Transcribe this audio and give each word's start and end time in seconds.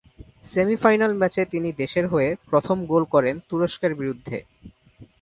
Semi-final 0.45 1.11
ম্যাচে 1.17 1.41
তিনি 1.45 1.69
দেশের 1.73 2.05
হয়ে 2.07 2.29
প্রথম 2.49 2.77
গোল 2.85 3.03
করেন 3.05 3.35
তুরস্কের 3.49 3.91
বিরুদ্ধে। 3.95 4.37